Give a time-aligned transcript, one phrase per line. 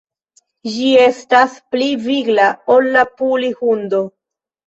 [0.75, 4.01] Ĝi estas pli vigla ol la puli-hundo.